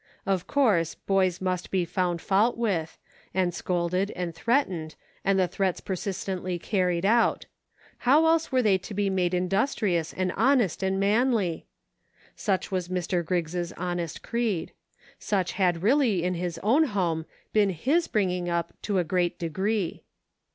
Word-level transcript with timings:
Of 0.25 0.47
course, 0.47 0.95
boys 0.95 1.39
must 1.41 1.69
be 1.69 1.85
found 1.85 2.23
fault 2.23 2.57
with, 2.57 2.97
and 3.35 3.53
scolded, 3.53 4.09
and 4.15 4.33
threatened, 4.33 4.95
and 5.23 5.37
the 5.37 5.47
threats 5.47 5.79
persist 5.79 6.27
ently 6.27 6.59
carried 6.59 7.05
out; 7.05 7.45
how 7.99 8.25
else 8.25 8.51
were 8.51 8.63
they 8.63 8.79
to 8.79 8.95
be 8.95 9.11
made 9.11 9.35
industrious 9.35 10.11
and 10.11 10.31
honest 10.31 10.81
and 10.81 10.99
manly? 10.99 11.67
Such 12.35 12.71
was 12.71 12.87
Mr. 12.87 13.23
Griggs' 13.23 13.71
honest 13.73 14.23
creed. 14.23 14.71
Such 15.19 15.51
had 15.51 15.83
really 15.83 16.23
in 16.23 16.33
his 16.33 16.59
own 16.63 16.85
home 16.85 17.27
been 17.53 17.69
his 17.69 18.07
bringing 18.07 18.49
up 18.49 18.73
to 18.81 18.97
a 18.97 19.03
great 19.03 19.37
degree. 19.37 20.01